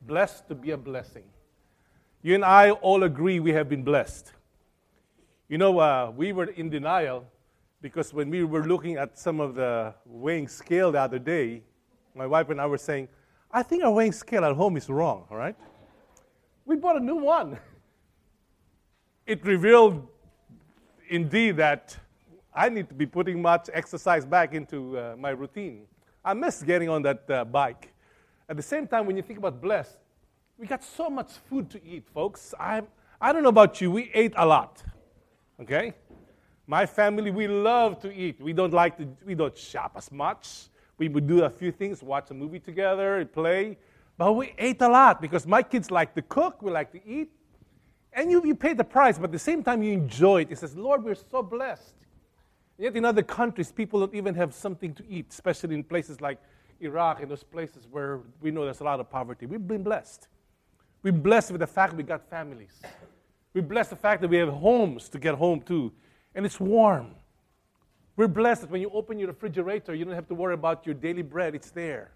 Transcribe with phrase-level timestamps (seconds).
[0.00, 1.24] blessed to be a blessing.
[2.22, 4.32] You and I all agree we have been blessed.
[5.48, 7.24] You know, uh, we were in denial
[7.80, 11.62] because when we were looking at some of the weighing scale the other day,
[12.14, 13.08] my wife and I were saying,
[13.50, 15.56] I think our weighing scale at home is wrong, all right?
[16.64, 17.58] We bought a new one.
[19.26, 20.06] It revealed
[21.08, 21.96] indeed that
[22.54, 25.86] I need to be putting much exercise back into uh, my routine.
[26.24, 27.89] I miss getting on that uh, bike.
[28.50, 29.96] At the same time, when you think about blessed,
[30.58, 32.52] we got so much food to eat, folks.
[32.58, 32.82] I,
[33.20, 34.82] I don't know about you, we ate a lot.
[35.62, 35.94] Okay?
[36.66, 38.40] My family, we love to eat.
[38.40, 40.68] We don't like to, we don't shop as much.
[40.98, 43.78] We would do a few things, watch a movie together, play.
[44.18, 47.30] But we ate a lot because my kids like to cook, we like to eat.
[48.12, 50.50] And you, you pay the price, but at the same time you enjoy it.
[50.50, 51.94] It says, Lord, we're so blessed.
[52.76, 56.38] Yet in other countries, people don't even have something to eat, especially in places like
[56.80, 59.46] Iraq and those places where we know there's a lot of poverty.
[59.46, 60.28] We've been blessed.
[61.02, 62.80] We're blessed with the fact we got families.
[63.54, 65.92] We're blessed the fact that we have homes to get home to,
[66.34, 67.14] and it's warm.
[68.16, 70.94] We're blessed that when you open your refrigerator, you don't have to worry about your
[70.94, 72.12] daily bread, it's there.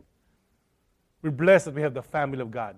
[1.23, 2.77] We're blessed that we have the family of God.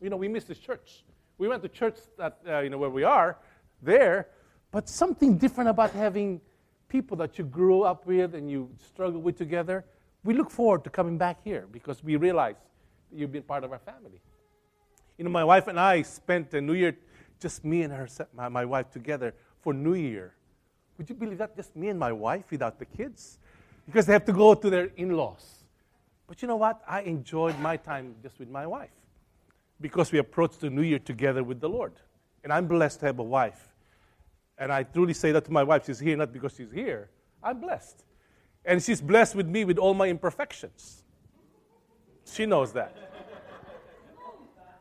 [0.00, 1.04] You know, we miss this church.
[1.36, 3.36] We went to church that, uh, you know, where we are,
[3.82, 4.28] there,
[4.70, 6.40] but something different about having
[6.88, 9.84] people that you grew up with and you struggle with together.
[10.22, 12.56] We look forward to coming back here because we realize
[13.12, 14.20] you've been part of our family.
[15.16, 16.96] You know, my wife and I spent the New Year,
[17.40, 20.34] just me and her, my, my wife together for New Year.
[20.98, 21.56] Would you believe that?
[21.56, 23.38] Just me and my wife without the kids?
[23.86, 25.64] Because they have to go to their in laws.
[26.26, 26.82] But you know what?
[26.86, 28.90] I enjoyed my time just with my wife
[29.80, 31.94] because we approached the New Year together with the Lord.
[32.44, 33.68] And I'm blessed to have a wife.
[34.58, 35.86] And I truly say that to my wife.
[35.86, 37.08] She's here not because she's here.
[37.42, 38.04] I'm blessed.
[38.64, 41.04] And she's blessed with me with all my imperfections.
[42.24, 42.96] She knows that.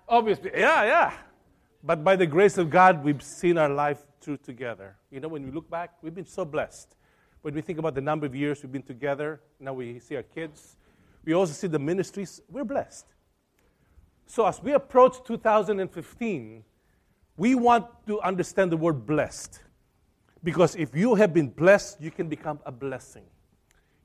[0.07, 1.13] Obviously, yeah, yeah.
[1.83, 4.97] But by the grace of God, we've seen our life through together.
[5.11, 6.95] You know, when we look back, we've been so blessed.
[7.41, 10.23] When we think about the number of years we've been together, now we see our
[10.23, 10.77] kids,
[11.23, 13.05] we also see the ministries, we're blessed.
[14.25, 16.63] So as we approach 2015,
[17.37, 19.61] we want to understand the word blessed.
[20.43, 23.23] Because if you have been blessed, you can become a blessing.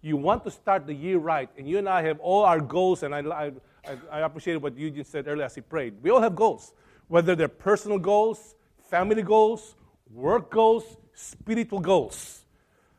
[0.04, 3.03] You want to start the year right, and you and I have all our goals,
[3.03, 3.53] and I, I
[3.87, 5.94] I, I appreciate what Eugene said earlier as he prayed.
[6.03, 6.72] We all have goals,
[7.09, 8.54] whether they're personal goals,
[8.88, 9.76] family goals,
[10.12, 10.84] work goals,
[11.15, 12.44] spiritual goals.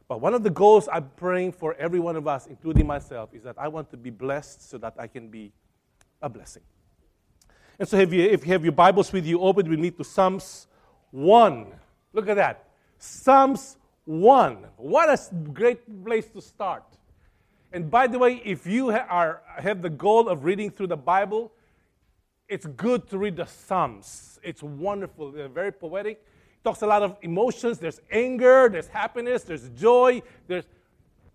[0.07, 3.43] But one of the goals I'm praying for every one of us, including myself, is
[3.43, 5.51] that I want to be blessed so that I can be
[6.22, 6.61] a blessing.
[7.79, 10.03] And so if you, if you have your Bibles with you, open with me to
[10.03, 10.67] Psalms
[11.11, 11.73] 1.
[12.13, 12.69] Look at that.
[12.99, 14.57] Psalms 1.
[14.77, 16.83] What a great place to start.
[17.71, 20.97] And by the way, if you ha- are, have the goal of reading through the
[20.97, 21.51] Bible,
[22.47, 24.39] it's good to read the Psalms.
[24.43, 25.31] It's wonderful.
[25.31, 26.23] They're very poetic.
[26.57, 27.79] It talks a lot of emotions.
[27.79, 30.66] There's anger, there's happiness, there's joy, there's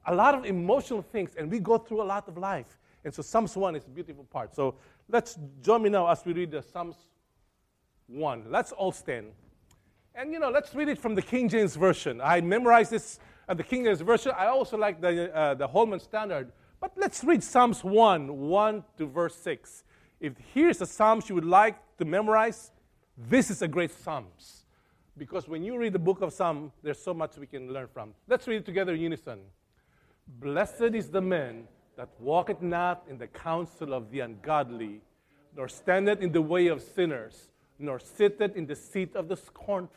[0.06, 1.34] a lot of emotional things.
[1.36, 2.78] And we go through a lot of life.
[3.04, 4.54] And so Psalms 1 is a beautiful part.
[4.54, 4.76] So
[5.08, 6.96] let's join me now as we read the Psalms
[8.06, 8.44] 1.
[8.48, 9.32] Let's all stand.
[10.20, 12.20] And you know, let's read it from the King James Version.
[12.20, 14.32] I memorized this and the King James Version.
[14.36, 16.52] I also like the, uh, the Holman Standard.
[16.78, 19.82] But let's read Psalms 1, 1 to verse 6.
[20.20, 22.70] If here's a Psalms you would like to memorize,
[23.16, 24.66] this is a great Psalms.
[25.16, 28.12] Because when you read the book of Psalm, there's so much we can learn from.
[28.28, 29.38] Let's read it together in unison.
[30.38, 31.66] Blessed is the man
[31.96, 35.00] that walketh not in the counsel of the ungodly,
[35.56, 37.48] nor standeth in the way of sinners,
[37.78, 39.96] nor sitteth in the seat of the scornful.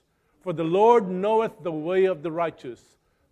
[0.41, 2.81] For the Lord knoweth the way of the righteous,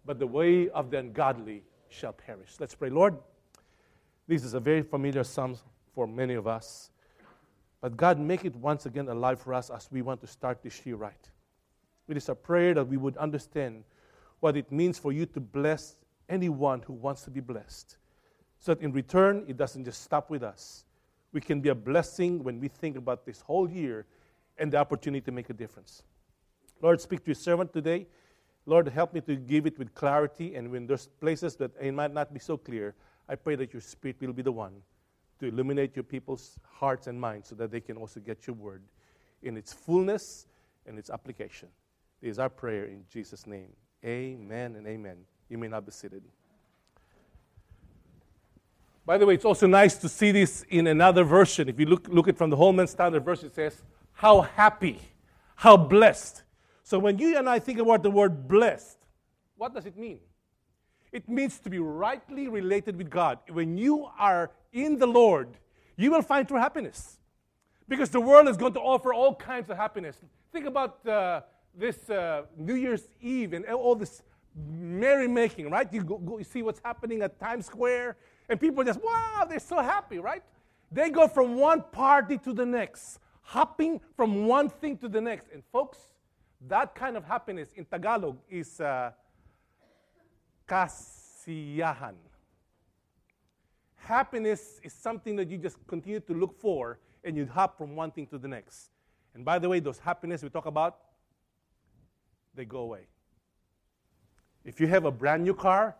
[0.05, 2.55] but the way of the ungodly shall perish.
[2.59, 2.89] Let's pray.
[2.89, 3.17] Lord,
[4.27, 5.57] this is a very familiar psalm
[5.95, 6.91] for many of us.
[7.81, 10.85] But God, make it once again alive for us as we want to start this
[10.85, 11.29] year right.
[12.07, 13.83] It is a prayer that we would understand
[14.39, 15.95] what it means for you to bless
[16.27, 17.97] anyone who wants to be blessed.
[18.59, 20.85] So that in return, it doesn't just stop with us.
[21.31, 24.05] We can be a blessing when we think about this whole year
[24.57, 26.03] and the opportunity to make a difference.
[26.81, 28.07] Lord, speak to your servant today.
[28.65, 30.55] Lord, help me to give it with clarity.
[30.55, 32.95] And when there's places that it might not be so clear,
[33.27, 34.73] I pray that your Spirit will be the one
[35.39, 38.83] to illuminate your people's hearts and minds so that they can also get your word
[39.41, 40.47] in its fullness
[40.85, 41.69] and its application.
[42.21, 43.69] This is our prayer in Jesus' name.
[44.05, 45.17] Amen and amen.
[45.49, 46.23] You may not be seated.
[49.05, 51.67] By the way, it's also nice to see this in another version.
[51.67, 53.81] If you look, look at from the Holman Standard Version, it says,
[54.13, 54.99] How happy,
[55.55, 56.43] how blessed.
[56.89, 58.97] So when you and I think about the word blessed,
[59.57, 60.21] what does it mean?
[61.11, 63.37] It means to be rightly related with God.
[63.51, 65.49] When you are in the Lord,
[65.97, 67.19] you will find true happiness.
[67.87, 70.17] Because the world is going to offer all kinds of happiness.
[70.51, 71.41] Think about uh,
[71.77, 74.23] this uh, New Year's Eve and all this
[74.57, 75.93] merrymaking, right?
[75.93, 78.17] You, go, go, you see what's happening at Times Square,
[78.49, 80.41] and people just, wow, they're so happy, right?
[80.91, 85.49] They go from one party to the next, hopping from one thing to the next.
[85.53, 86.08] And folks,
[86.67, 89.11] that kind of happiness in Tagalog is uh,
[90.67, 92.15] kasiyahan.
[93.95, 98.11] Happiness is something that you just continue to look for and you hop from one
[98.11, 98.89] thing to the next.
[99.33, 100.97] And by the way, those happiness we talk about,
[102.55, 103.07] they go away.
[104.65, 105.95] If you have a brand new car,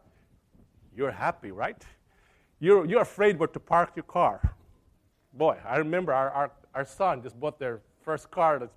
[0.96, 1.82] you're happy, right?
[2.60, 4.56] You're, you're afraid where to park your car.
[5.34, 8.70] Boy, I remember our, our, our son just bought their first car,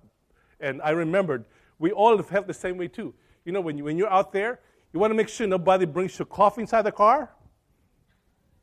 [0.59, 1.45] and I remembered
[1.79, 3.13] we all have felt the same way too.
[3.45, 4.59] You know, when, you, when you're out there,
[4.93, 7.31] you want to make sure nobody brings your coffee inside the car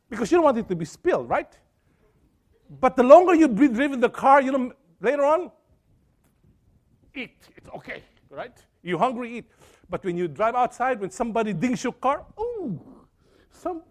[0.09, 1.57] because you don't want it to be spilled, right?
[2.79, 4.71] But the longer you've driven the car, you know,
[5.01, 5.51] later on,
[7.13, 7.35] eat.
[7.55, 8.57] It's okay, right?
[8.81, 9.51] You're hungry, eat.
[9.89, 12.79] But when you drive outside, when somebody dings your car, ooh,
[13.51, 13.83] some,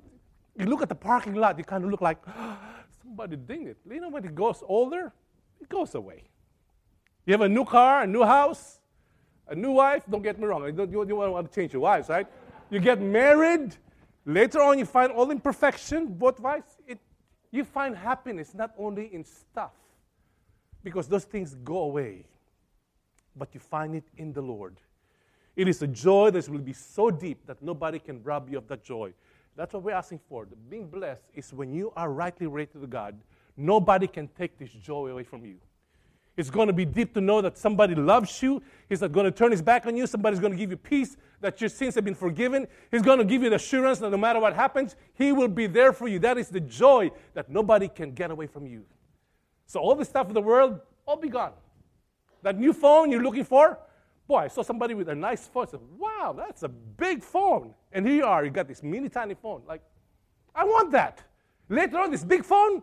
[0.59, 2.19] you look at the parking lot, you kind of look like
[3.03, 3.79] somebody dinged it.
[3.89, 5.13] You know, when it goes older,
[5.61, 6.25] it goes away.
[7.27, 8.80] You have a new car, a new house,
[9.51, 10.05] a new wife.
[10.09, 10.65] Don't get me wrong.
[10.65, 12.27] You don't, you don't want to change your wives, right?
[12.71, 13.77] You get married.
[14.25, 16.77] Later on, you find all imperfection, both wives.
[16.87, 16.99] It,
[17.51, 19.73] you find happiness not only in stuff,
[20.83, 22.25] because those things go away,
[23.37, 24.77] but you find it in the Lord.
[25.57, 28.69] It is a joy that will be so deep that nobody can rob you of
[28.69, 29.13] that joy.
[29.57, 30.47] That's what we're asking for.
[30.71, 33.19] Being blessed is when you are rightly related to God,
[33.57, 35.57] nobody can take this joy away from you.
[36.37, 38.63] It's going to be deep to know that somebody loves you.
[38.89, 40.07] He's not going to turn his back on you.
[40.07, 42.67] Somebody's going to give you peace that your sins have been forgiven.
[42.91, 45.67] He's going to give you the assurance that no matter what happens, He will be
[45.67, 46.19] there for you.
[46.19, 48.85] That is the joy that nobody can get away from you.
[49.67, 51.53] So, all the stuff of the world, all be gone.
[52.43, 53.79] That new phone you're looking for,
[54.27, 55.67] boy, I saw somebody with a nice phone.
[55.67, 57.75] I said, wow, that's a big phone.
[57.93, 59.63] And here you are, you got this mini tiny phone.
[59.67, 59.83] Like,
[60.55, 61.23] I want that.
[61.69, 62.83] Later on, this big phone,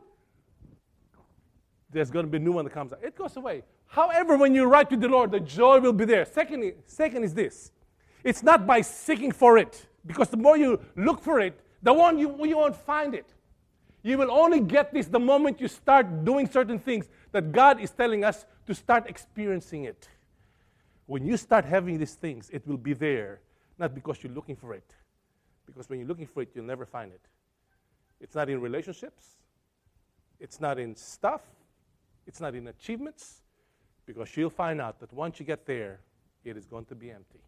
[1.98, 3.00] there's going to be a new one that comes out.
[3.04, 3.64] It goes away.
[3.88, 6.26] However, when you write to the Lord, the joy will be there.
[6.26, 7.72] Second, second is this
[8.24, 12.18] it's not by seeking for it, because the more you look for it, the one
[12.18, 13.34] you, you won't find it.
[14.04, 17.92] You will only get this the moment you start doing certain things that God is
[17.92, 20.08] telling us to start experiencing it.
[21.08, 23.42] When you start having these things, it will be there,
[23.80, 24.94] not because you're looking for it.
[25.66, 27.22] Because when you're looking for it, you'll never find it.
[28.20, 29.38] It's not in relationships,
[30.40, 31.42] it's not in stuff,
[32.28, 33.42] it's not in achievements,
[34.06, 36.02] because you'll find out that once you get there,
[36.44, 37.40] it is going to be empty.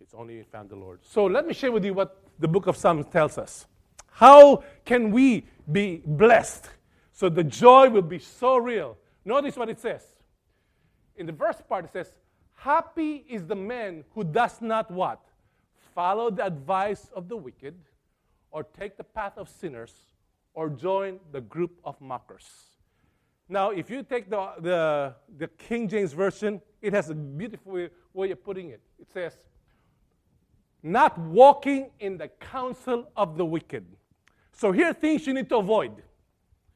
[0.00, 1.00] It's only found the Lord.
[1.02, 3.66] So let me share with you what the book of Psalms tells us.
[4.10, 6.68] How can we be blessed
[7.12, 8.96] so the joy will be so real?
[9.24, 10.04] Notice what it says.
[11.16, 12.12] In the first part, it says,
[12.54, 15.20] Happy is the man who does not what?
[15.94, 17.74] Follow the advice of the wicked,
[18.50, 19.92] or take the path of sinners,
[20.54, 22.75] or join the group of mockers.
[23.48, 27.90] Now, if you take the, the, the King James Version, it has a beautiful way,
[28.12, 28.80] way of putting it.
[28.98, 29.36] It says,
[30.82, 33.86] not walking in the counsel of the wicked.
[34.52, 35.92] So here are things you need to avoid.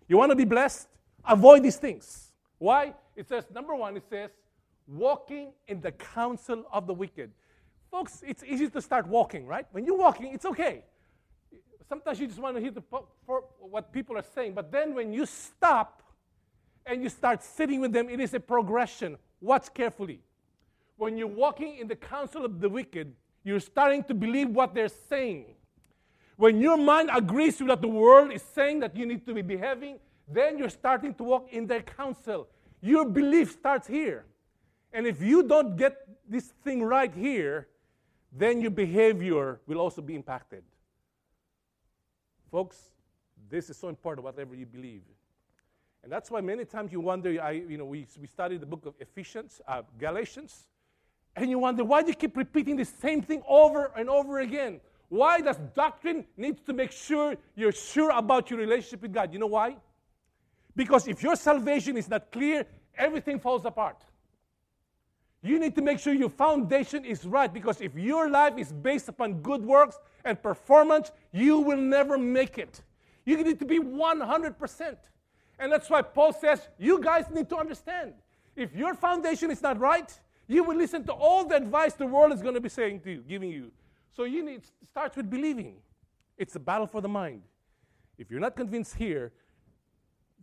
[0.09, 0.89] You want to be blessed?
[1.25, 2.33] Avoid these things.
[2.59, 2.95] Why?
[3.17, 4.31] It says, number one, it says,
[4.87, 7.31] walking in the counsel of the wicked.
[7.91, 9.67] Folks, it's easy to start walking, right?
[9.73, 10.85] When you're walking, it's okay.
[11.89, 12.83] Sometimes you just want to hear the,
[13.59, 16.03] what people are saying, but then when you stop
[16.87, 19.17] and you start sitting with them, it is a progression.
[19.41, 20.21] Watch carefully.
[20.97, 24.89] When you're walking in the counsel of the wicked, you're starting to believe what they're
[24.89, 25.47] saying.
[26.37, 29.43] When your mind agrees with what the world is saying that you need to be
[29.43, 32.49] behaving, then you're starting to walk in their counsel.
[32.81, 34.25] Your belief starts here.
[34.93, 35.97] And if you don't get
[36.29, 37.69] this thing right here,
[38.33, 40.63] then your behavior will also be impacted.
[42.51, 42.77] Folks,
[43.49, 45.03] this is so important, whatever you believe.
[46.03, 48.87] And that's why many times you wonder, I, you know, we, we studied the book
[48.87, 50.67] of Ephesians, uh, Galatians,
[51.37, 54.81] and you wonder, why do you keep repeating the same thing over and over again?
[55.09, 59.33] Why does doctrine need to make sure you're sure about your relationship with God?
[59.33, 59.77] You know why?
[60.75, 62.65] Because if your salvation is not clear,
[62.97, 64.03] everything falls apart.
[65.43, 69.09] You need to make sure your foundation is right because if your life is based
[69.09, 72.83] upon good works and performance, you will never make it.
[73.25, 74.97] You need to be 100%.
[75.61, 78.15] And that's why Paul says, you guys need to understand.
[78.57, 80.11] If your foundation is not right,
[80.49, 83.13] you will listen to all the advice the world is going to be saying to
[83.13, 83.71] you, giving you.
[84.17, 85.77] So you need starts with believing.
[86.39, 87.43] It's a battle for the mind.
[88.19, 89.33] If you're not convinced here,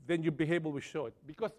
[0.06, 1.16] then your behavior will show it.
[1.26, 1.52] Because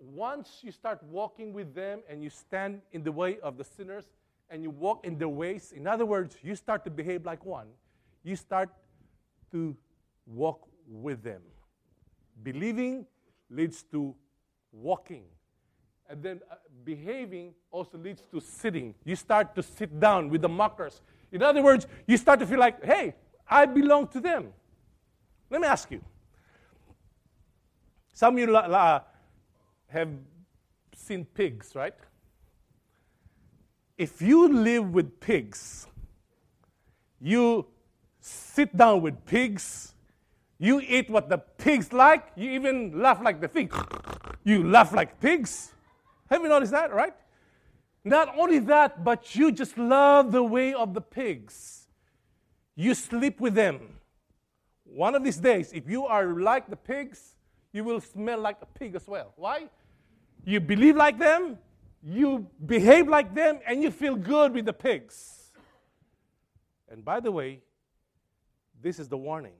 [0.00, 4.06] once you start walking with them and you stand in the way of the sinners
[4.48, 7.68] and you walk in their ways, in other words, you start to behave like one,
[8.22, 8.70] you start
[9.52, 9.76] to
[10.26, 11.42] walk with them.
[12.42, 13.06] Believing
[13.50, 14.14] leads to
[14.72, 15.24] walking.
[16.08, 18.94] And then uh, behaving also leads to sitting.
[19.04, 21.00] You start to sit down with the mockers.
[21.32, 23.14] In other words, you start to feel like, hey,
[23.48, 24.48] I belong to them.
[25.50, 26.02] Let me ask you.
[28.12, 28.54] Some of you
[29.88, 30.08] have
[30.94, 31.94] seen pigs, right?
[33.96, 35.86] If you live with pigs,
[37.20, 37.66] you
[38.20, 39.93] sit down with pigs,
[40.58, 43.74] you eat what the pigs like, you even laugh like the pig.
[44.44, 45.72] You laugh like pigs.
[46.30, 47.14] Have you noticed that, right?
[48.04, 51.88] Not only that, but you just love the way of the pigs.
[52.76, 53.98] You sleep with them.
[54.84, 57.34] One of these days, if you are like the pigs,
[57.72, 59.32] you will smell like a pig as well.
[59.36, 59.68] Why?
[60.44, 61.58] You believe like them,
[62.02, 65.50] you behave like them, and you feel good with the pigs.
[66.90, 67.60] And by the way,
[68.82, 69.54] this is the warning.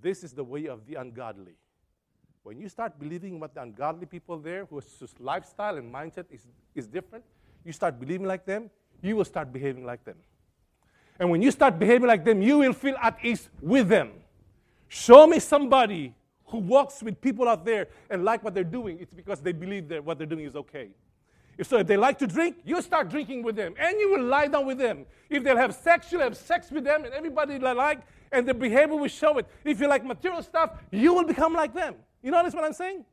[0.00, 1.54] This is the way of the ungodly.
[2.42, 4.84] When you start believing what the ungodly people there, whose
[5.18, 7.24] lifestyle and mindset is, is different,
[7.64, 8.70] you start believing like them,
[9.02, 10.16] you will start behaving like them.
[11.18, 14.12] And when you start behaving like them, you will feel at ease with them.
[14.88, 16.14] Show me somebody
[16.46, 19.88] who walks with people out there and like what they're doing, it's because they believe
[19.88, 20.88] that what they're doing is okay.
[21.58, 24.22] If so, if they like to drink, you start drinking with them, and you will
[24.22, 25.04] lie down with them.
[25.28, 28.00] If they'll have sex, you'll have sex with them, and everybody like,
[28.32, 29.46] and the behavior will show it.
[29.64, 31.94] If you like material stuff, you will become like them.
[32.22, 33.04] You notice what I'm saying?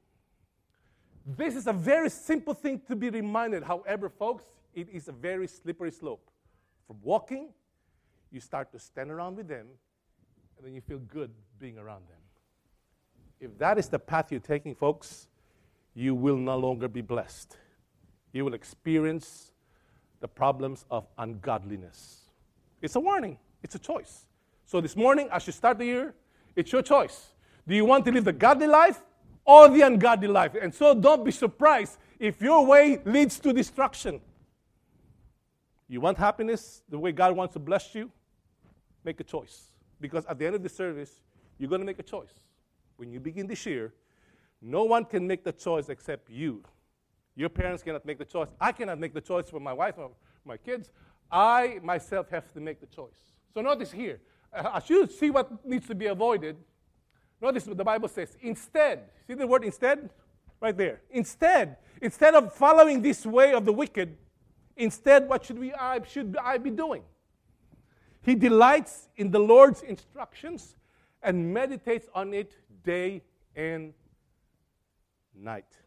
[1.25, 3.63] This is a very simple thing to be reminded.
[3.63, 6.29] However, folks, it is a very slippery slope.
[6.85, 7.49] From walking,
[8.31, 9.67] you start to stand around with them,
[10.57, 12.17] and then you feel good being around them.
[13.39, 15.27] If that is the path you're taking, folks,
[15.93, 17.57] you will no longer be blessed.
[18.31, 19.51] You will experience
[20.19, 22.21] the problems of ungodliness.
[22.81, 24.25] It's a warning, it's a choice.
[24.67, 26.13] So this morning, as you start the year,
[26.55, 27.31] it's your choice.
[27.67, 29.01] Do you want to live the godly life
[29.45, 30.51] or the ungodly life?
[30.61, 34.21] And so don't be surprised if your way leads to destruction.
[35.87, 38.11] You want happiness the way God wants to bless you?
[39.03, 39.71] Make a choice.
[39.99, 41.21] Because at the end of the service,
[41.57, 42.33] you're going to make a choice
[42.97, 43.93] when you begin this year,
[44.61, 46.63] no one can make the choice except you.
[47.35, 48.49] Your parents cannot make the choice.
[48.59, 50.11] I cannot make the choice for my wife or
[50.43, 50.91] my kids.
[51.31, 53.33] I myself have to make the choice.
[53.53, 54.19] So notice here,
[54.53, 56.57] as you see what needs to be avoided,
[57.41, 58.35] notice what the Bible says.
[58.41, 60.09] Instead, see the word instead?
[60.59, 61.01] Right there.
[61.11, 64.17] Instead, instead of following this way of the wicked,
[64.75, 67.03] instead, what should we I should I be doing?
[68.23, 70.75] He delights in the Lord's instructions
[71.21, 73.21] and meditates on it day
[73.55, 73.93] and
[75.35, 75.77] night.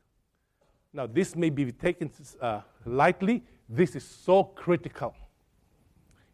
[0.93, 3.45] Now, this may be taken uh, lightly.
[3.69, 5.15] This is so critical.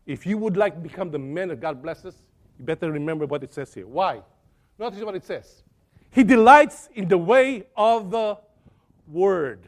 [0.06, 2.14] If you would like to become the man that God blesses,
[2.58, 3.86] you better remember what it says here.
[3.86, 4.22] Why?
[4.78, 5.62] Notice what it says.
[6.10, 8.38] He delights in the way of the
[9.08, 9.66] Word.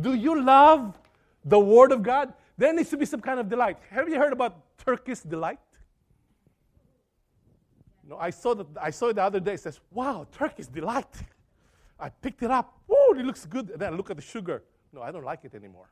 [0.00, 0.98] Do you love
[1.44, 2.32] the Word of God?
[2.56, 3.78] There needs to be some kind of delight.
[3.90, 5.58] Have you heard about Turkish delight?
[8.06, 9.54] No, I saw that I saw it the other day.
[9.54, 11.14] It says, "Wow, Turkish delight."
[12.00, 12.78] I picked it up.
[12.88, 13.70] Oh, it looks good.
[13.70, 14.62] And then I look at the sugar.
[14.92, 15.90] No, I don't like it anymore.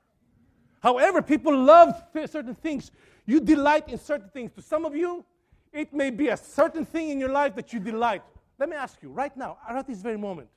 [0.82, 1.94] However, people love
[2.26, 2.90] certain things.
[3.26, 4.52] You delight in certain things.
[4.52, 5.24] To some of you,
[5.72, 8.22] it may be a certain thing in your life that you delight.
[8.58, 10.48] Let me ask you right now, at this very moment,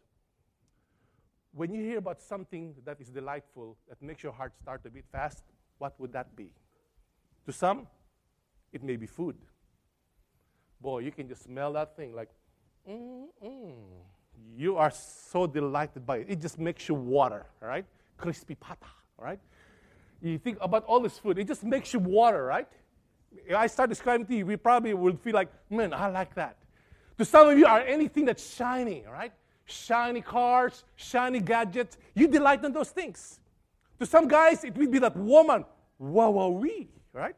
[1.52, 5.06] when you hear about something that is delightful, that makes your heart start to beat
[5.12, 5.44] fast,
[5.78, 6.54] what would that be?
[7.46, 7.88] To some,
[8.72, 9.36] it may be food
[10.82, 12.30] boy, you can just smell that thing like,
[12.90, 13.74] mm-mm.
[14.56, 16.28] You are so delighted by it.
[16.30, 17.86] It just makes you water, right?
[18.18, 19.40] Crispy pata, right?
[20.22, 22.68] You think about all this food, it just makes you water, right?
[23.48, 26.58] If I start describing to you, we probably would feel like, man, I like that.
[27.18, 29.32] To some of you, are anything that's shiny, right?
[29.66, 31.98] Shiny cars, shiny gadgets.
[32.16, 33.40] You delight in those things.
[34.00, 35.66] To some guys, it would be that woman,
[36.00, 37.36] wow, wow, wee, right?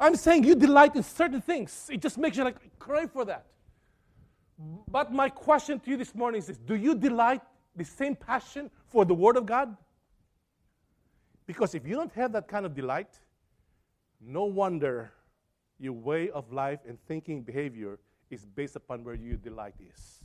[0.00, 1.88] I'm saying you delight in certain things.
[1.92, 3.46] It just makes you like crave for that.
[4.90, 7.42] But my question to you this morning is this Do you delight
[7.76, 9.76] the same passion for the Word of God?
[11.48, 13.08] Because if you don't have that kind of delight,
[14.20, 15.10] no wonder
[15.80, 20.20] your way of life and thinking behavior is based upon where your delight is.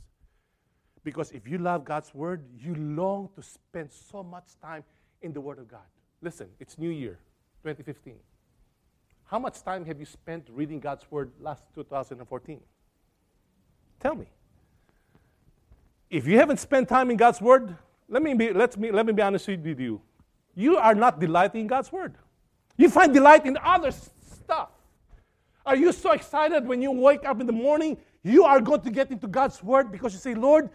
[1.02, 4.84] Because if you love God's Word, you long to spend so much time
[5.22, 5.88] in the Word of God.
[6.20, 7.18] Listen, it's New Year,
[7.62, 8.16] 2015.
[9.24, 12.60] How much time have you spent reading God's Word last 2014?
[13.98, 14.26] Tell me.
[16.10, 17.74] If you haven't spent time in God's Word,
[18.10, 20.02] let me be, let me, let me be honest with you.
[20.54, 22.14] You are not delighting in God's Word.
[22.76, 24.70] You find delight in other stuff.
[25.66, 27.96] Are you so excited when you wake up in the morning?
[28.22, 30.70] You are going to get into God's Word because you say, Lord,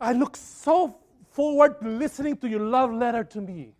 [0.00, 0.96] I look so
[1.30, 3.74] forward to listening to your love letter to me.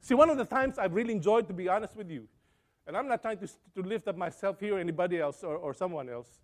[0.00, 2.26] See, one of the times I've really enjoyed, to be honest with you,
[2.86, 6.08] and I'm not trying to, to lift up myself here anybody else or, or someone
[6.08, 6.40] else,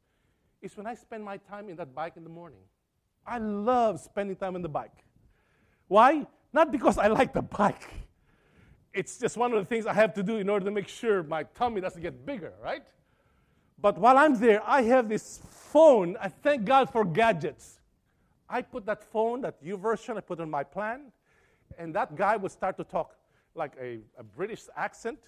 [0.63, 2.61] is when I spend my time in that bike in the morning.
[3.27, 5.05] I love spending time on the bike.
[5.89, 6.27] Why?
[6.53, 7.89] Not because I like the bike.
[8.97, 11.23] It's just one of the things I have to do in order to make sure
[11.23, 12.87] my tummy doesn't get bigger, right?
[13.79, 16.17] But while I'm there, I have this phone.
[16.19, 17.79] I thank God for gadgets.
[18.49, 21.13] I put that phone, that YouVersion, I put on my plan,
[21.79, 23.15] and that guy would start to talk
[23.55, 25.19] like a, a British accent,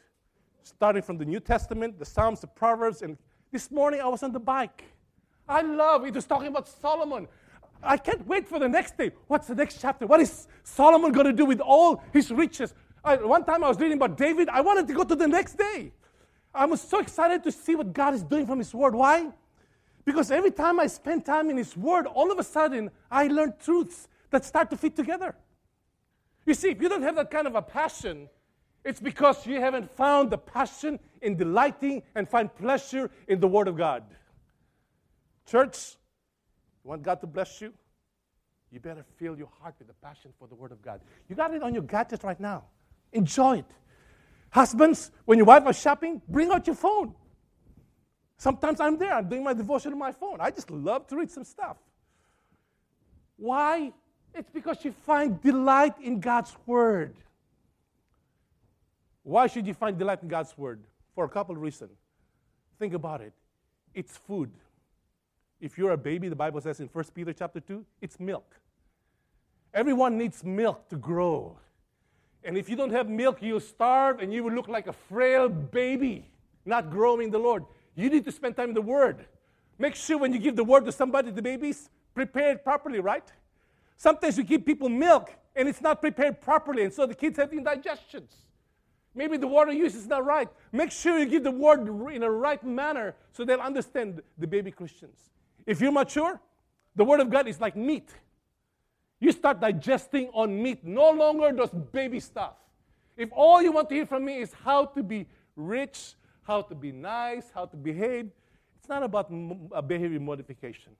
[0.62, 3.18] starting from the New Testament, the Psalms, the Proverbs, and
[3.52, 4.84] this morning I was on the bike.
[5.46, 6.14] I love it.
[6.14, 7.28] was talking about Solomon.
[7.82, 9.12] I can't wait for the next day.
[9.26, 10.06] What's the next chapter?
[10.06, 12.72] What is Solomon going to do with all his riches?
[13.04, 14.48] I, one time I was reading about David.
[14.48, 15.92] I wanted to go to the next day.
[16.54, 18.94] I was so excited to see what God is doing from His Word.
[18.94, 19.30] Why?
[20.04, 23.54] Because every time I spend time in His Word, all of a sudden I learn
[23.62, 25.34] truths that start to fit together.
[26.46, 28.28] You see, if you don't have that kind of a passion,
[28.84, 33.68] it's because you haven't found the passion in delighting and find pleasure in the Word
[33.68, 34.04] of God.
[35.46, 35.96] Church,
[36.84, 37.72] you want God to bless you?
[38.70, 41.00] You better fill your heart with the passion for the Word of God.
[41.28, 42.64] You got it on your gadget right now.
[43.12, 43.66] Enjoy it.
[44.50, 47.14] Husbands, when your wife is shopping, bring out your phone.
[48.38, 50.40] Sometimes I'm there, I'm doing my devotion on my phone.
[50.40, 51.76] I just love to read some stuff.
[53.36, 53.92] Why?
[54.34, 57.16] It's because you find delight in God's Word.
[59.22, 60.84] Why should you find delight in God's Word?
[61.14, 61.98] For a couple of reasons.
[62.78, 63.32] Think about it.
[63.94, 64.50] It's food.
[65.60, 68.54] If you're a baby, the Bible says in 1 Peter chapter 2, it's milk.
[69.74, 71.58] Everyone needs milk to grow.
[72.48, 75.50] And if you don't have milk, you'll starve and you will look like a frail
[75.50, 76.30] baby,
[76.64, 77.66] not growing the Lord.
[77.94, 79.26] You need to spend time in the Word.
[79.78, 83.30] Make sure when you give the Word to somebody, the babies, prepare it properly, right?
[83.98, 87.52] Sometimes you give people milk and it's not prepared properly, and so the kids have
[87.52, 88.34] indigestions.
[89.14, 90.48] Maybe the water use is not right.
[90.72, 94.70] Make sure you give the word in a right manner so they'll understand the baby
[94.70, 95.18] Christians.
[95.66, 96.40] If you're mature,
[96.96, 98.08] the Word of God is like meat.
[99.20, 102.54] You start digesting on meat, no longer those baby stuff.
[103.16, 105.26] If all you want to hear from me is how to be
[105.56, 108.30] rich, how to be nice, how to behave,
[108.78, 110.92] it's not about a uh, behavior modification.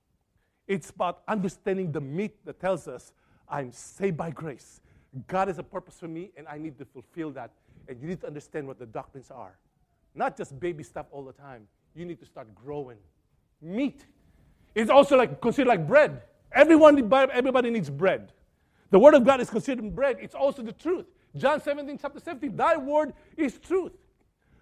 [0.66, 3.12] It's about understanding the meat that tells us
[3.48, 4.80] I'm saved by grace.
[5.26, 7.50] God has a purpose for me, and I need to fulfill that.
[7.88, 9.56] And you need to understand what the doctrines are.
[10.14, 11.66] Not just baby stuff all the time.
[11.94, 12.98] You need to start growing.
[13.62, 14.04] Meat
[14.74, 16.22] is also like considered like bread.
[16.52, 18.32] Everyone, everybody needs bread.
[18.90, 20.16] The word of God is considered bread.
[20.20, 21.06] It's also the truth.
[21.36, 23.92] John 17, chapter 17, thy word is truth.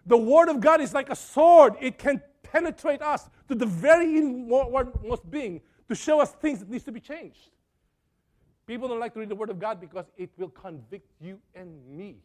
[0.05, 1.75] The word of God is like a sword.
[1.81, 6.85] It can penetrate us to the very inmost being to show us things that needs
[6.85, 7.51] to be changed.
[8.67, 11.87] People don't like to read the word of God because it will convict you and
[11.87, 12.17] me.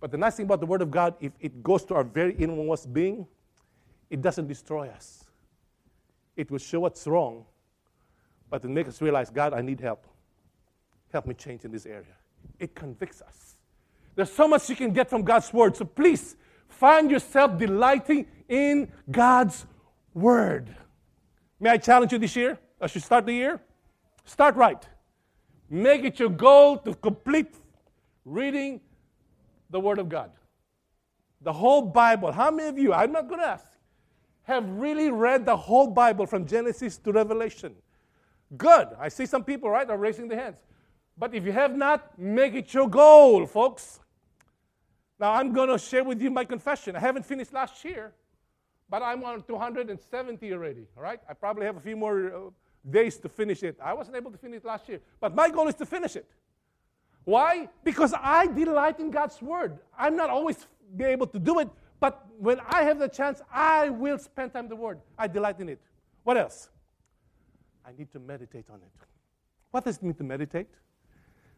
[0.00, 2.34] But the nice thing about the word of God, if it goes to our very
[2.38, 3.26] inmost being,
[4.10, 5.24] it doesn't destroy us.
[6.36, 7.44] It will show what's wrong
[8.50, 10.06] but to make us realize, God, I need help.
[11.12, 12.16] Help me change in this area.
[12.58, 13.54] It convicts us.
[14.16, 15.76] There's so much you can get from God's Word.
[15.76, 16.36] So please
[16.68, 19.66] find yourself delighting in God's
[20.12, 20.74] Word.
[21.60, 23.60] May I challenge you this year as you start the year?
[24.24, 24.84] Start right.
[25.68, 27.54] Make it your goal to complete
[28.24, 28.80] reading
[29.70, 30.32] the Word of God.
[31.42, 32.32] The whole Bible.
[32.32, 33.66] How many of you, I'm not going to ask,
[34.42, 37.74] have really read the whole Bible from Genesis to Revelation?
[38.56, 38.88] Good.
[38.98, 40.58] I see some people, right, are raising their hands.
[41.16, 44.00] But if you have not, make it your goal, folks.
[45.18, 46.96] Now, I'm going to share with you my confession.
[46.96, 48.12] I haven't finished last year,
[48.88, 51.20] but I'm on 270 already, all right?
[51.28, 52.38] I probably have a few more uh,
[52.88, 53.78] days to finish it.
[53.84, 56.26] I wasn't able to finish last year, but my goal is to finish it.
[57.24, 57.68] Why?
[57.84, 59.78] Because I delight in God's Word.
[59.96, 61.68] I'm not always be able to do it,
[62.00, 65.00] but when I have the chance, I will spend time the Word.
[65.18, 65.80] I delight in it.
[66.24, 66.70] What else?
[67.86, 69.06] I need to meditate on it.
[69.70, 70.68] What does it mean to meditate?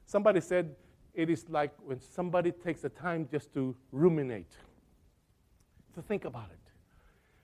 [0.06, 0.74] Somebody said
[1.14, 4.50] it is like when somebody takes the time just to ruminate,
[5.94, 6.58] to think about it.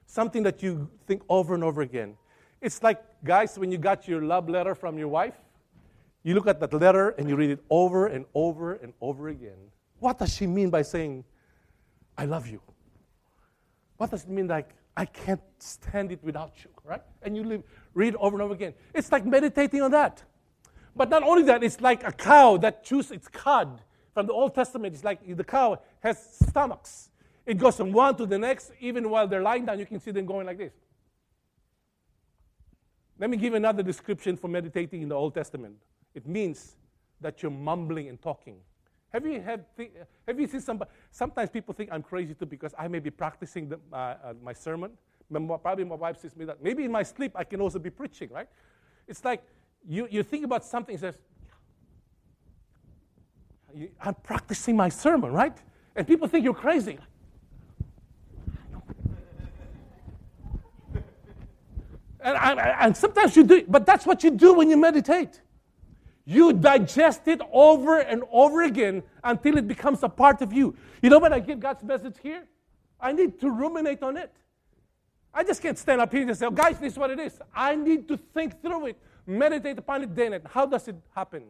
[0.06, 2.16] Something that you think over and over again.
[2.60, 5.34] It's like, guys, when you got your love letter from your wife,
[6.22, 9.70] you look at that letter and you read it over and over and over again.
[10.00, 11.24] What does she mean by saying,
[12.16, 12.60] I love you?
[13.96, 17.02] What does it mean like, I can't stand it without you, right?
[17.22, 17.62] And you live,
[17.94, 18.74] read over and over again.
[18.92, 20.24] It's like meditating on that.
[20.96, 23.80] But not only that, it's like a cow that chews its cud.
[24.12, 27.11] From the Old Testament, it's like the cow has stomachs.
[27.46, 30.11] It goes from one to the next, even while they're lying down, you can see
[30.11, 30.72] them going like this.
[33.20, 35.76] Let me give another description for meditating in the Old Testament.
[36.12, 36.74] It means
[37.20, 38.56] that you're mumbling and talking.
[39.12, 39.61] Have you, have,
[40.27, 40.90] have you seen somebody?
[41.11, 44.53] Sometimes people think I'm crazy too because I may be practicing the, uh, uh, my
[44.53, 44.92] sermon.
[45.31, 46.62] Probably my wife says me that.
[46.62, 48.49] Maybe in my sleep I can also be preaching, right?
[49.07, 49.42] It's like
[49.87, 51.18] you, you think about something says,
[54.01, 55.57] I'm practicing my sermon, right?
[55.97, 56.99] And people think you're crazy.
[62.21, 65.40] and, and sometimes you do but that's what you do when you meditate.
[66.30, 70.76] You digest it over and over again until it becomes a part of you.
[71.00, 72.44] You know when I give God's message here?
[73.00, 74.30] I need to ruminate on it.
[75.32, 77.40] I just can't stand up here and say, oh, guys, this is what it is.
[77.54, 80.42] I need to think through it, meditate upon it day night.
[80.44, 81.44] How does it happen?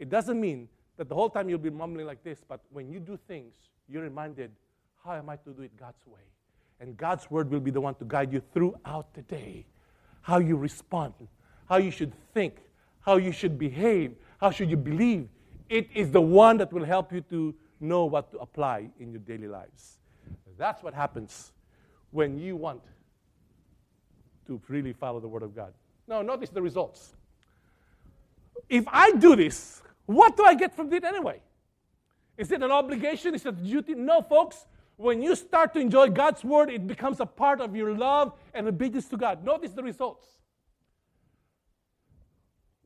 [0.00, 2.98] It doesn't mean that the whole time you'll be mumbling like this, but when you
[2.98, 3.52] do things,
[3.88, 4.50] you're reminded,
[5.04, 6.22] how am I to do it God's way?
[6.80, 9.66] And God's word will be the one to guide you throughout the day.
[10.22, 11.14] How you respond,
[11.68, 12.56] how you should think,
[13.04, 15.28] how you should behave, how should you believe.
[15.68, 19.20] It is the one that will help you to know what to apply in your
[19.20, 19.98] daily lives.
[20.56, 21.52] That's what happens
[22.10, 22.80] when you want
[24.46, 25.72] to really follow the Word of God.
[26.06, 27.14] Now, notice the results.
[28.68, 31.40] If I do this, what do I get from it anyway?
[32.36, 33.34] Is it an obligation?
[33.34, 33.94] Is it a duty?
[33.94, 34.66] No, folks.
[34.96, 38.68] When you start to enjoy God's Word, it becomes a part of your love and
[38.68, 39.44] obedience to God.
[39.44, 40.26] Notice the results.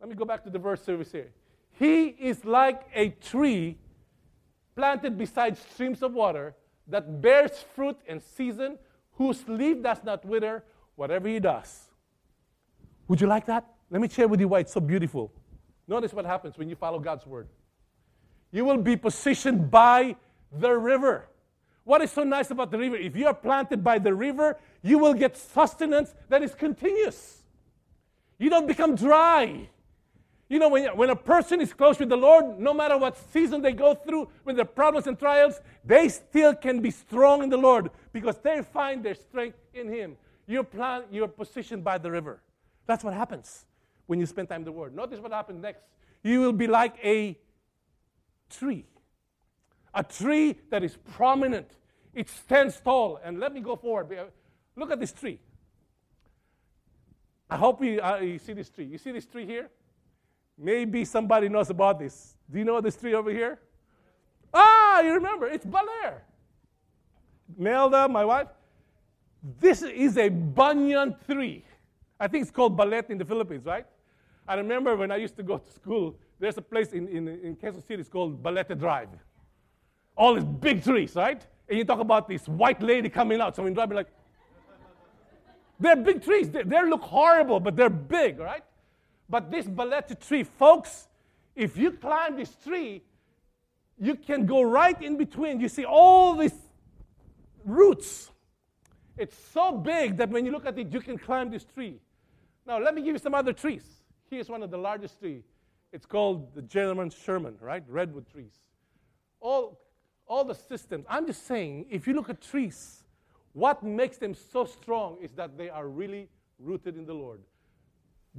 [0.01, 1.31] Let me go back to the verse service here.
[1.73, 3.79] He is like a tree
[4.75, 6.55] planted beside streams of water
[6.87, 8.79] that bears fruit in season,
[9.15, 10.65] whose leaf does not wither,
[10.97, 11.89] whatever he does.
[13.09, 13.65] Would you like that?
[13.91, 15.33] Let me share with you why it's so beautiful.
[15.87, 17.49] Notice what happens when you follow God's word.
[18.53, 20.17] You will be positioned by
[20.53, 21.29] the river.
[21.85, 22.97] What is so nice about the river?
[22.97, 27.43] If you are planted by the river, you will get sustenance that is continuous.
[28.39, 29.69] You don't become dry.
[30.49, 33.61] You know, when, when a person is close with the Lord, no matter what season
[33.61, 37.57] they go through, with their problems and trials, they still can be strong in the
[37.59, 40.17] Lord because they find their strength in Him.
[40.47, 42.41] You're, plant, you're positioned by the river.
[42.87, 43.67] That's what happens
[44.07, 44.97] when you spend time in the Word.
[44.97, 45.83] Notice what happens next.
[46.23, 47.39] You will be like a
[48.49, 48.87] tree,
[49.93, 51.69] a tree that is prominent.
[52.15, 53.21] It stands tall.
[53.23, 54.31] And let me go forward.
[54.75, 55.39] Look at this tree.
[57.51, 58.87] I hope you, uh, you see this tree.
[58.87, 59.69] You see this tree here?
[60.59, 62.35] Maybe somebody knows about this.
[62.51, 63.61] Do you know this tree over here?
[64.53, 66.23] Ah, you remember, it's Baler.
[67.57, 68.49] Melda, my wife.
[69.61, 71.65] This is a banyan tree.
[72.19, 73.87] I think it's called Balete in the Philippines, right?
[74.47, 77.57] I remember when I used to go to school, there's a place in, in, in
[77.57, 79.09] Quezon City, it's called Balete Drive.
[80.17, 81.47] All these big trees, right?
[81.69, 83.55] And you talk about this white lady coming out.
[83.55, 84.09] So when driving, like,
[85.79, 86.51] they're big trees.
[86.51, 88.65] They, they look horrible, but they're big, right?
[89.29, 91.09] But this balete tree, folks,
[91.55, 93.03] if you climb this tree,
[93.99, 95.61] you can go right in between.
[95.61, 96.55] You see all these
[97.65, 98.31] roots.
[99.17, 102.01] It's so big that when you look at it, you can climb this tree.
[102.67, 103.83] Now, let me give you some other trees.
[104.31, 105.45] Here's one of the largest trees.
[105.93, 107.83] It's called the General Sherman, right?
[107.89, 108.53] Redwood trees.
[109.41, 109.81] All,
[110.27, 111.07] all the systems.
[111.09, 113.03] I'm just saying, if you look at trees,
[113.53, 117.41] what makes them so strong is that they are really rooted in the Lord.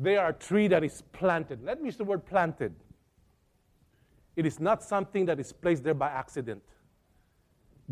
[0.02, 1.62] They are a tree that is planted.
[1.62, 2.74] Let me use the word planted.
[4.38, 6.64] It is not something that is placed there by accident.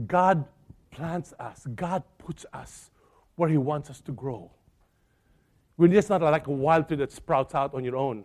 [0.07, 0.45] God
[0.89, 2.91] plants us, God puts us
[3.35, 4.49] where He wants us to grow.
[5.75, 8.23] We're just not like a wild tree that sprouts out on your own.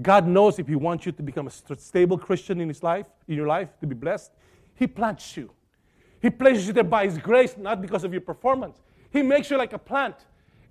[0.00, 3.36] God knows if He wants you to become a stable Christian in His life, in
[3.36, 4.32] your life, to be blessed,
[4.74, 5.50] He plants you.
[6.22, 8.80] He places you there by His grace, not because of your performance.
[9.10, 10.16] He makes you like a plant.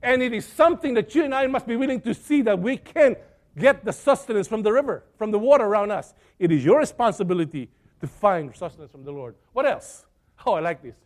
[0.03, 2.75] And it is something that you and I must be willing to see that we
[2.75, 3.15] can
[3.57, 6.13] get the sustenance from the river, from the water around us.
[6.37, 7.69] It is your responsibility
[8.01, 9.35] to find sustenance from the Lord.
[9.53, 10.05] What else?
[10.45, 10.97] Oh, I like this.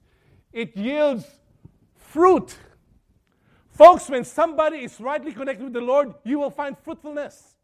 [0.51, 1.23] It yields
[1.93, 2.57] fruit.
[3.69, 7.55] Folks, when somebody is rightly connected with the Lord, you will find fruitfulness.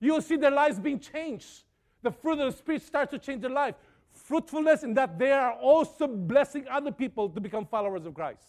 [0.00, 1.62] You will see their lives being changed.
[2.02, 3.76] The fruit of the Spirit starts to change their life.
[4.10, 8.42] Fruitfulness in that they are also blessing other people to become followers of Christ.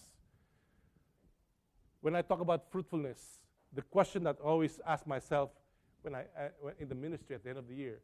[2.04, 3.40] When I talk about fruitfulness,
[3.74, 5.52] the question that I always ask myself
[6.02, 8.02] when I uh, in the ministry at the end of the year,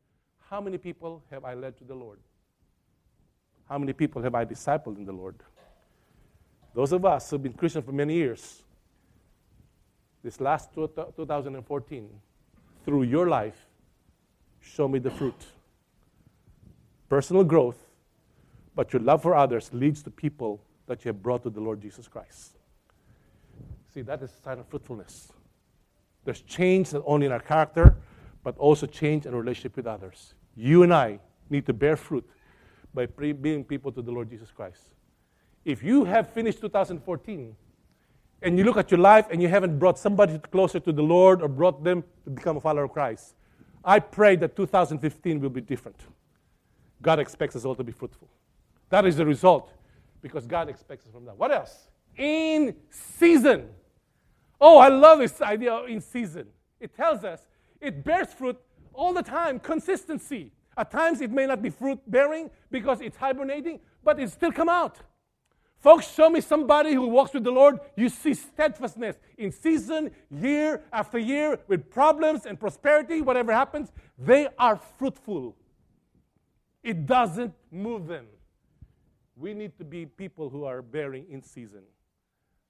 [0.49, 2.19] how many people have I led to the Lord?
[3.67, 5.35] How many people have I discipled in the Lord?
[6.73, 8.63] Those of us who've been Christians for many years,
[10.23, 12.09] this last 2014,
[12.85, 13.65] through your life,
[14.61, 15.45] show me the fruit.
[17.09, 17.83] Personal growth,
[18.75, 21.81] but your love for others leads to people that you have brought to the Lord
[21.81, 22.58] Jesus Christ.
[23.93, 25.31] See, that is a sign of fruitfulness.
[26.23, 27.95] There's change not only in our character,
[28.43, 30.35] but also change in relationship with others.
[30.55, 32.27] You and I need to bear fruit
[32.93, 34.81] by bringing people to the Lord Jesus Christ.
[35.65, 37.55] If you have finished 2014
[38.41, 41.41] and you look at your life and you haven't brought somebody closer to the Lord
[41.41, 43.35] or brought them to become a follower of Christ,
[43.83, 45.97] I pray that 2015 will be different.
[47.01, 48.27] God expects us all to be fruitful.
[48.89, 49.73] That is the result
[50.21, 51.37] because God expects us from that.
[51.37, 51.87] What else?
[52.17, 53.69] In season.
[54.61, 56.47] Oh, I love this idea in season.
[56.79, 57.41] It tells us
[57.79, 58.57] it bears fruit
[58.93, 60.51] all the time, consistency.
[60.77, 64.69] At times it may not be fruit bearing because it's hibernating, but it still come
[64.69, 64.99] out.
[65.77, 67.79] Folks, show me somebody who walks with the Lord.
[67.95, 74.49] You see steadfastness in season, year after year, with problems and prosperity, whatever happens, they
[74.57, 75.55] are fruitful.
[76.83, 78.25] It doesn't move them.
[79.37, 81.83] We need to be people who are bearing in season,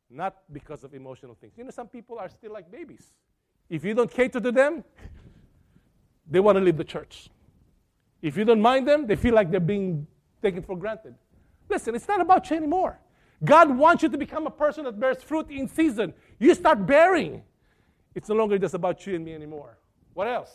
[0.09, 1.53] not because of emotional things.
[1.57, 3.13] You know, some people are still like babies.
[3.69, 4.83] If you don't cater to them,
[6.29, 7.29] they want to leave the church.
[8.21, 10.07] If you don't mind them, they feel like they're being
[10.41, 11.15] taken for granted.
[11.69, 12.99] Listen, it's not about you anymore.
[13.43, 16.13] God wants you to become a person that bears fruit in season.
[16.39, 17.43] You start bearing.
[18.15, 19.77] It's no longer just about you and me anymore.
[20.13, 20.51] What else?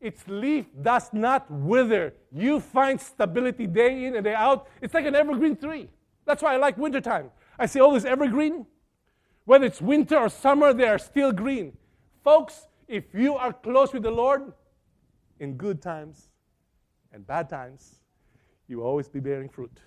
[0.00, 2.14] Its leaf does not wither.
[2.32, 4.68] You find stability day in and day out.
[4.80, 5.88] It's like an evergreen tree.
[6.24, 7.30] That's why I like wintertime.
[7.60, 8.66] I see all this evergreen.
[9.44, 11.76] Whether it's winter or summer, they are still green.
[12.24, 14.52] Folks, if you are close with the Lord,
[15.40, 16.30] in good times
[17.12, 17.96] and bad times,
[18.66, 19.78] you will always be bearing fruit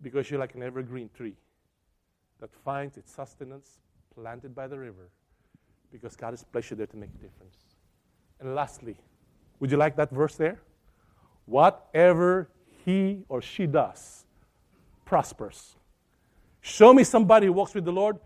[0.00, 1.34] because you're like an evergreen tree
[2.40, 3.78] that finds its sustenance
[4.14, 5.08] planted by the river
[5.90, 7.56] because God has placed you there to make a difference.
[8.38, 8.96] And lastly,
[9.58, 10.60] would you like that verse there?
[11.46, 12.50] Whatever
[12.84, 14.23] he or she does
[15.04, 15.76] prospers.
[16.60, 18.18] Show me somebody who walks with the Lord.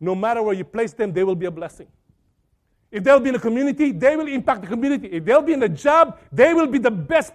[0.00, 1.86] No matter where you place them, they will be a blessing.
[2.90, 5.08] If they'll be in a community, they will impact the community.
[5.08, 7.32] If they'll be in a job, they will be the best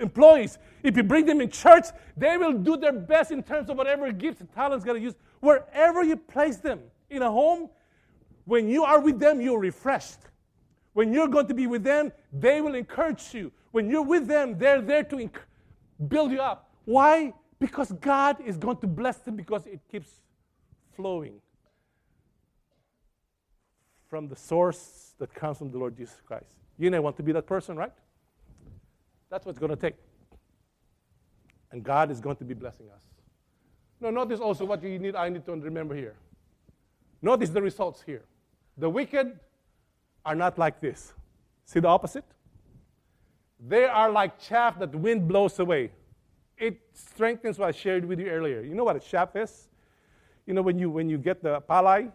[0.00, 0.58] employees.
[0.82, 4.10] If you bring them in church, they will do their best in terms of whatever
[4.12, 5.14] gifts and talents to use.
[5.40, 7.70] Wherever you place them in a home,
[8.44, 10.18] when you are with them, you're refreshed.
[10.92, 13.52] When you're going to be with them, they will encourage you.
[13.70, 16.70] When you're with them, they're there to inc- build you up.
[16.84, 17.32] Why?
[17.60, 20.10] Because God is going to bless them because it keeps
[20.96, 21.40] flowing
[24.08, 26.50] from the source that comes from the Lord Jesus Christ.
[26.78, 27.92] You I want to be that person, right?
[29.30, 29.94] That's what it's going to take.
[31.70, 33.02] And God is going to be blessing us.
[34.00, 36.16] Now, notice also what you need, I need to remember here.
[37.20, 38.24] Notice the results here.
[38.78, 39.38] The wicked
[40.24, 41.12] are not like this.
[41.66, 42.24] See the opposite?
[43.68, 45.90] They are like chaff that the wind blows away.
[46.60, 48.60] It strengthens what I shared with you earlier.
[48.60, 49.68] You know what a chaff is?
[50.46, 52.12] You know when you when you get the palay,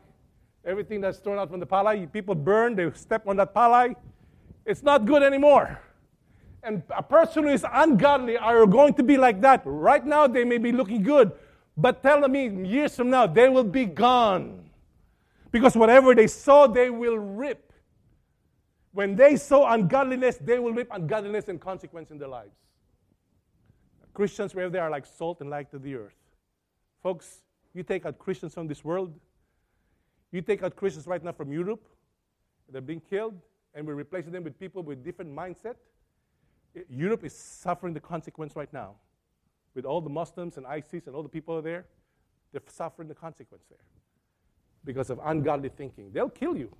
[0.64, 3.96] everything that's thrown out from the palay, people burn, they step on that palay.
[4.66, 5.80] It's not good anymore
[6.66, 9.62] and a person who is ungodly are going to be like that.
[9.66, 11.32] Right now, they may be looking good,
[11.78, 14.70] but tell me years from now, they will be gone.
[15.52, 17.72] Because whatever they sow, they will reap.
[18.94, 22.56] When they sow ungodliness, they will reap ungodliness and consequence in their lives.
[24.16, 26.16] Christians, wherever they are, like salt and light to the earth.
[27.04, 27.44] Folks,
[27.76, 29.14] you take out Christians from this world,
[30.32, 31.86] you take out Christians right now from Europe,
[32.72, 33.40] they're being killed,
[33.76, 35.76] and we're replacing them with people with different mindset
[36.90, 38.96] Europe is suffering the consequence right now.
[39.74, 41.86] With all the Muslims and ISIS and all the people there,
[42.52, 43.80] they're suffering the consequence there
[44.84, 46.12] because of ungodly thinking.
[46.14, 46.72] They'll kill you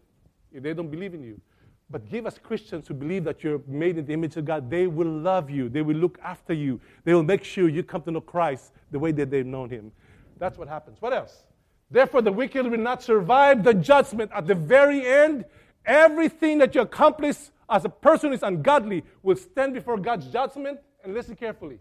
[0.52, 1.42] if they don't believe in you.
[1.90, 4.70] But give us Christians who believe that you're made in the image of God.
[4.70, 5.70] They will love you.
[5.70, 6.82] They will look after you.
[7.04, 9.92] They will make sure you come to know Christ the way that they've known Him.
[10.38, 11.00] That's what happens.
[11.00, 11.44] What else?
[11.92, 14.32] Therefore, the wicked will not survive the judgment.
[14.34, 15.46] At the very end,
[15.86, 17.38] everything that you accomplish
[17.70, 21.80] as a person is ungodly will stand before God's judgment and listen carefully.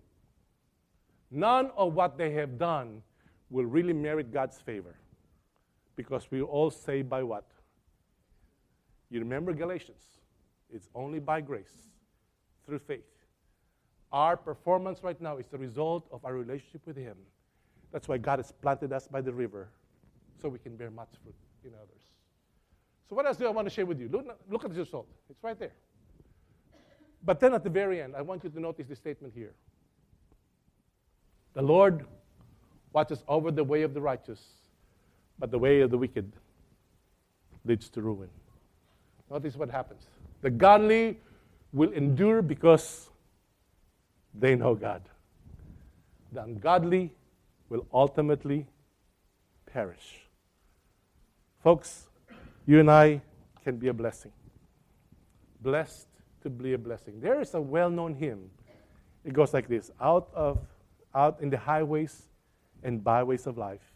[1.31, 3.03] None of what they have done
[3.51, 4.95] will really merit God's favor.
[5.97, 7.45] Because we all saved by what?
[9.15, 10.03] You remember Galatians?
[10.73, 11.93] It's only by grace,
[12.67, 13.05] through faith.
[14.11, 17.17] Our performance right now is the result of our relationship with Him.
[17.93, 19.69] That's why God has planted us by the river
[20.43, 22.03] so we can bear much fruit in others.
[23.09, 24.09] So, what else do I want to share with you?
[24.09, 25.07] Look, look at the result.
[25.31, 25.75] It's right there.
[27.25, 29.55] But then at the very end, I want you to notice the statement here.
[31.53, 32.05] The Lord
[32.93, 34.41] watches over the way of the righteous,
[35.39, 36.33] but the way of the wicked
[37.65, 38.29] leads to ruin.
[39.31, 40.07] Notice what happens.
[40.43, 41.19] The godly
[41.73, 43.09] will endure because
[44.35, 45.03] they know God.
[46.33, 47.13] The ungodly
[47.69, 48.67] will ultimately
[49.67, 50.21] perish.
[51.63, 52.09] Folks,
[52.67, 53.23] you and I
[53.63, 54.33] can be a blessing.
[55.61, 56.09] Blessed
[56.43, 57.21] to be a blessing.
[57.21, 58.51] There is a well known hymn.
[59.25, 60.59] It goes like this Out of
[61.15, 62.23] out in the highways
[62.83, 63.93] and byways of life.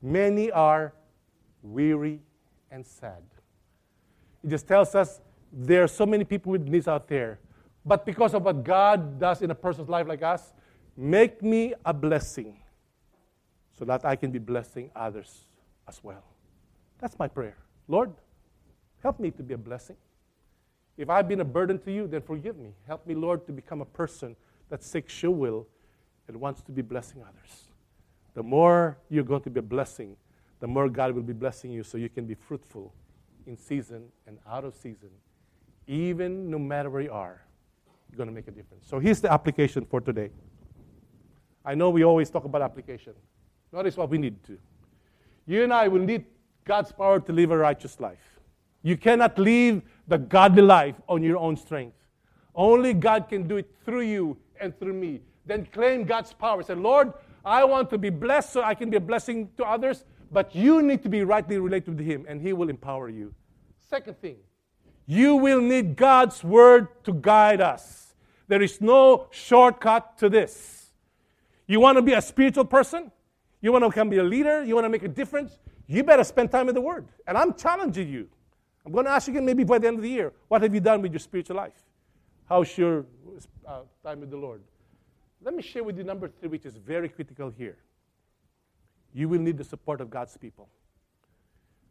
[0.00, 0.94] Many are
[1.62, 2.20] weary
[2.70, 3.22] and sad.
[4.44, 7.38] It just tells us there are so many people with needs out there.
[7.86, 10.52] But because of what God does in a person's life like us,
[10.96, 12.58] make me a blessing
[13.72, 15.46] so that I can be blessing others
[15.88, 16.24] as well.
[16.98, 17.56] That's my prayer.
[17.88, 18.12] Lord,
[19.02, 19.96] help me to be a blessing.
[20.96, 22.74] If I've been a burden to you, then forgive me.
[22.86, 24.36] Help me, Lord, to become a person
[24.68, 25.66] that seeks your will
[26.28, 27.68] and wants to be blessing others.
[28.34, 30.16] The more you're going to be a blessing,
[30.60, 32.92] the more God will be blessing you so you can be fruitful
[33.46, 35.10] in season and out of season.
[35.86, 37.42] Even no matter where you are,
[38.10, 38.86] you're going to make a difference.
[38.88, 40.30] So here's the application for today.
[41.64, 43.14] I know we always talk about application.
[43.72, 44.58] Notice what we need to.
[45.46, 46.24] You and I will need
[46.64, 48.40] God's power to live a righteous life.
[48.82, 51.96] You cannot live the godly life on your own strength.
[52.54, 55.20] Only God can do it through you and through me.
[55.46, 56.62] Then claim God's power.
[56.62, 57.12] Say, Lord,
[57.44, 60.04] I want to be blessed so I can be a blessing to others,
[60.34, 63.32] but you need to be rightly related to Him, and He will empower you.
[63.88, 64.36] Second thing,
[65.06, 68.14] you will need God's word to guide us.
[68.48, 70.90] There is no shortcut to this.
[71.68, 73.12] You want to be a spiritual person?
[73.60, 74.64] You want to become a leader?
[74.64, 75.58] You want to make a difference?
[75.86, 77.06] You better spend time in the Word.
[77.26, 78.28] And I'm challenging you.
[78.84, 80.74] I'm going to ask you again maybe by the end of the year what have
[80.74, 81.80] you done with your spiritual life?
[82.48, 83.06] How's your
[83.66, 84.62] uh, time with the Lord?
[85.42, 87.78] Let me share with you number three, which is very critical here.
[89.14, 90.68] You will need the support of God's people.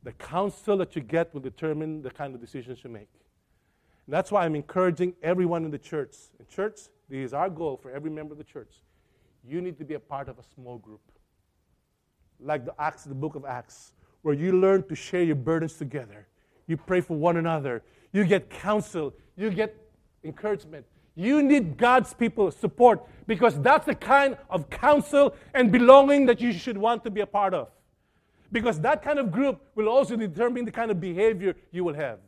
[0.03, 3.07] The counsel that you get will determine the kind of decisions you make.
[4.05, 6.15] And that's why I'm encouraging everyone in the church.
[6.37, 8.81] In church, this is our goal for every member of the church.
[9.47, 11.01] You need to be a part of a small group.
[12.41, 16.27] Like the Acts, the book of Acts, where you learn to share your burdens together.
[16.67, 17.83] You pray for one another.
[18.11, 19.13] You get counsel.
[19.37, 19.75] You get
[20.23, 20.85] encouragement.
[21.15, 26.51] You need God's people support because that's the kind of counsel and belonging that you
[26.51, 27.69] should want to be a part of.
[28.51, 32.19] Because that kind of group will also determine the kind of behavior you will have.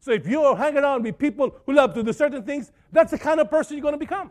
[0.00, 3.10] So if you are hanging around with people who love to do certain things, that's
[3.10, 4.30] the kind of person you're going to become.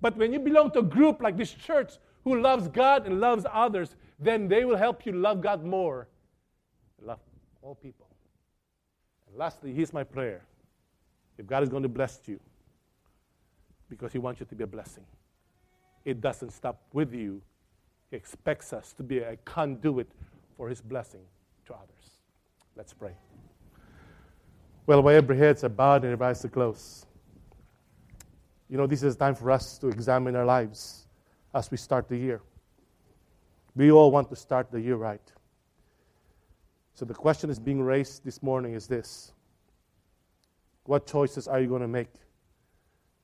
[0.00, 1.92] But when you belong to a group like this church
[2.24, 6.08] who loves God and loves others, then they will help you love God more.
[7.02, 7.20] Love
[7.62, 8.06] all people.
[9.28, 10.42] And lastly, here's my prayer.
[11.36, 12.40] If God is going to bless you,
[13.88, 15.04] because He wants you to be a blessing,
[16.04, 17.40] it doesn't stop with you.
[18.10, 20.10] He expects us to be a conduit
[20.56, 21.22] for His blessing
[21.66, 22.20] to others.
[22.76, 23.12] Let's pray.
[24.86, 27.06] Well, while every heads are bowed and every eyes are closed,
[28.68, 31.06] you know, this is time for us to examine our lives
[31.54, 32.42] as we start the year.
[33.76, 35.32] We all want to start the year right.
[36.94, 39.32] So the question is being raised this morning is this
[40.84, 42.08] What choices are you going to make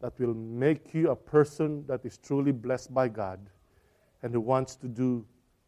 [0.01, 3.39] that will make you a person that is truly blessed by God
[4.23, 5.25] and who wants to do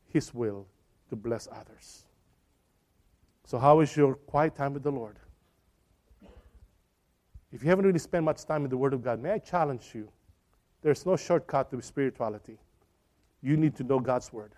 [0.09, 0.67] His will
[1.11, 2.05] to bless others?
[3.45, 5.19] So, how is your quiet time with the Lord?
[7.53, 9.91] If you haven't really spent much time in the Word of God, may I challenge
[9.95, 10.11] you?
[10.81, 12.59] There's no shortcut to spirituality.
[13.43, 14.53] You need to know God's Word.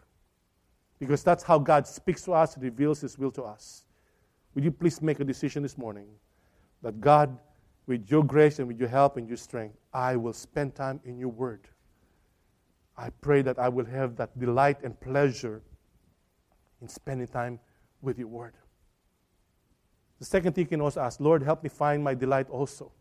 [1.00, 3.84] Because that's how God speaks to us and reveals His will to us.
[4.54, 6.06] Would you please make a decision this morning
[6.82, 7.36] that God,
[7.86, 11.18] with your grace and with your help and your strength, I will spend time in
[11.18, 11.68] your Word.
[12.96, 15.62] I pray that I will have that delight and pleasure
[16.80, 17.58] in spending time
[18.00, 18.54] with your Word.
[20.18, 22.92] The second thing you can also ask, Lord, help me find my delight also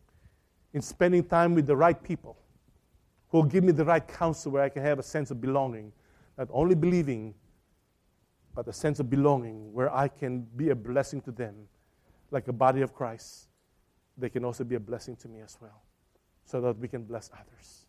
[0.73, 2.37] in spending time with the right people
[3.29, 5.91] who will give me the right counsel where I can have a sense of belonging,
[6.37, 7.33] not only believing,
[8.55, 11.55] but a sense of belonging where I can be a blessing to them,
[12.31, 13.47] like a body of Christ.
[14.17, 15.81] They can also be a blessing to me as well,
[16.45, 17.85] so that we can bless others.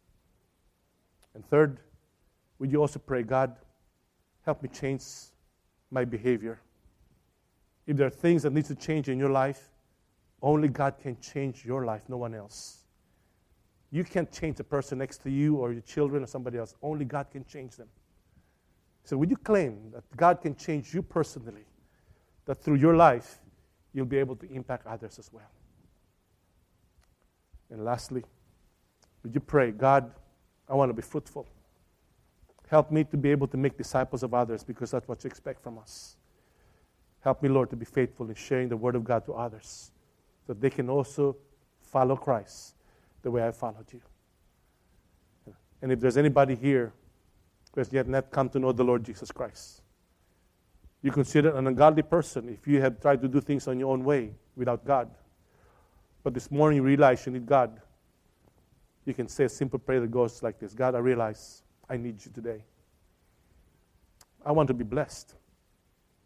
[1.34, 1.80] And third,
[2.58, 3.56] would you also pray, God,
[4.44, 5.02] help me change
[5.90, 6.60] my behavior.
[7.86, 9.70] If there are things that need to change in your life,
[10.42, 12.84] only God can change your life, no one else.
[13.90, 16.74] You can't change the person next to you or your children or somebody else.
[16.82, 17.88] Only God can change them.
[19.04, 21.64] So, would you claim that God can change you personally?
[22.46, 23.38] That through your life,
[23.92, 25.50] you'll be able to impact others as well.
[27.70, 28.24] And lastly,
[29.22, 30.12] would you pray, God,
[30.68, 31.46] I want to be fruitful.
[32.68, 35.62] Help me to be able to make disciples of others because that's what you expect
[35.62, 36.16] from us.
[37.20, 39.90] Help me, Lord, to be faithful in sharing the Word of God to others
[40.46, 41.36] so that they can also
[41.80, 42.74] follow Christ
[43.22, 44.00] the way I followed you.
[45.80, 46.92] And if there's anybody here
[47.72, 49.82] who has yet not come to know the Lord Jesus Christ,
[51.02, 54.04] you consider an ungodly person if you have tried to do things on your own
[54.04, 55.10] way without God.
[56.24, 57.80] But this morning you realize you need God.
[59.04, 62.24] You can say a simple prayer that goes like this God, I realize I need
[62.24, 62.64] you today.
[64.44, 65.34] I want to be blessed.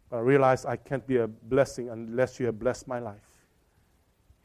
[0.09, 3.21] But I realize I can't be a blessing unless you have blessed my life.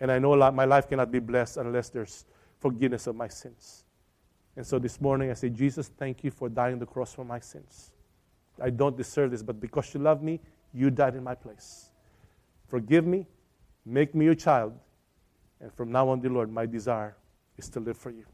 [0.01, 2.27] And I know my life cannot be blessed unless there's
[2.61, 3.85] forgiveness of my sins.
[4.57, 7.25] And so this morning I say, Jesus, thank you for dying on the cross for
[7.25, 7.93] my sins.
[8.61, 10.41] I don't deserve this, but because you love me,
[10.73, 11.91] you died in my place.
[12.69, 13.27] Forgive me,
[13.87, 14.75] make me your child,
[15.65, 17.17] and from now on, dear Lord, my desire
[17.57, 18.27] is to live for you.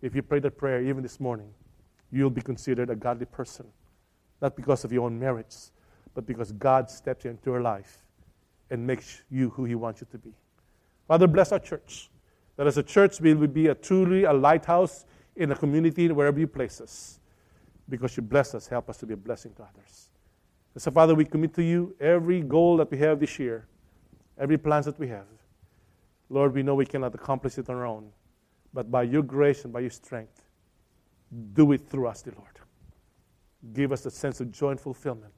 [0.00, 1.52] If you pray that prayer even this morning,
[2.10, 3.66] you'll be considered a godly person,
[4.40, 5.72] not because of your own merits,
[6.14, 7.98] but because God steps into your life
[8.70, 10.32] and makes you who He wants you to be.
[11.06, 12.08] Father, bless our church.
[12.56, 15.04] That as a church, we will be a truly a lighthouse
[15.36, 17.20] in the community wherever you place us
[17.90, 20.08] because you bless us, help us to be a blessing to others.
[20.72, 23.66] And so, Father, we commit to you every goal that we have this year,
[24.38, 25.26] every plans that we have.
[26.34, 28.10] Lord, we know we cannot accomplish it on our own,
[28.72, 30.42] but by your grace and by your strength,
[31.52, 32.58] do it through us, dear Lord.
[33.72, 35.32] Give us a sense of joy and fulfillment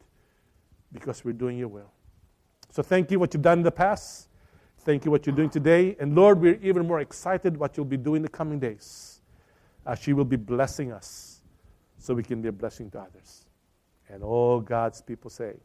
[0.91, 1.93] because we're doing your will.
[2.71, 4.29] So thank you for what you've done in the past.
[4.79, 5.97] Thank you what you're doing today.
[6.01, 9.21] And Lord, we're even more excited what you'll be doing in the coming days
[9.85, 11.43] as you will be blessing us
[11.99, 13.45] so we can be a blessing to others.
[14.09, 15.57] And all God's people say,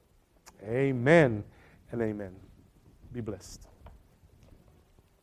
[0.62, 1.46] Amen
[1.94, 2.36] and amen.
[3.14, 3.71] Be blessed.